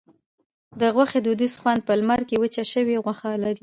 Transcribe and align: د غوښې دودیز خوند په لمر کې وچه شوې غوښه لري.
د 0.79 0.81
غوښې 0.95 1.19
دودیز 1.25 1.53
خوند 1.61 1.81
په 1.87 1.93
لمر 1.99 2.21
کې 2.29 2.35
وچه 2.41 2.63
شوې 2.73 2.95
غوښه 3.03 3.29
لري. 3.43 3.59